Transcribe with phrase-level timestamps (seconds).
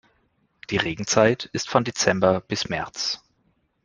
[0.71, 3.19] Die Regenzeit ist von Dezember bis März.